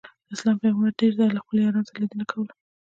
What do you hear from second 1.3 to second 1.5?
له